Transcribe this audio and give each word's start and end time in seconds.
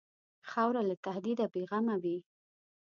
خاوره 0.49 0.81
له 0.89 0.95
تهدیده 1.05 1.45
بېغمه 1.53 1.95
وي. 2.03 2.17